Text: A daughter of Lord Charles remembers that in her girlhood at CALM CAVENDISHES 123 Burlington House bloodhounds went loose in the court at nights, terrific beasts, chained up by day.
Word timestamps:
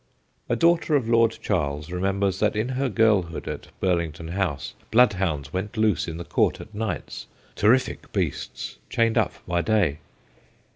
A 0.49 0.55
daughter 0.55 0.95
of 0.95 1.07
Lord 1.07 1.37
Charles 1.43 1.91
remembers 1.91 2.39
that 2.39 2.55
in 2.55 2.69
her 2.69 2.89
girlhood 2.89 3.47
at 3.47 3.67
CALM 3.67 3.71
CAVENDISHES 3.81 4.19
123 4.23 4.25
Burlington 4.25 4.27
House 4.45 4.73
bloodhounds 4.89 5.53
went 5.53 5.77
loose 5.77 6.07
in 6.07 6.17
the 6.17 6.23
court 6.25 6.59
at 6.59 6.73
nights, 6.73 7.27
terrific 7.55 8.11
beasts, 8.11 8.77
chained 8.89 9.15
up 9.19 9.33
by 9.47 9.61
day. 9.61 9.99